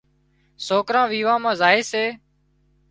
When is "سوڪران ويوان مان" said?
0.65-1.55